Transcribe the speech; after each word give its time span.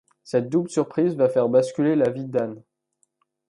Cette 0.23 0.49
double 0.49 0.71
surprise 0.71 1.15
va 1.15 1.29
faire 1.29 1.47
basculer 1.47 1.95
la 1.95 2.09
vie 2.09 2.25
d'Ann. 2.27 2.63